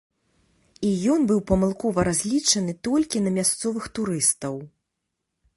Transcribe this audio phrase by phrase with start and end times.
[0.87, 4.55] І ён быў памылкова разлічаны толькі на мясцовых турыстаў.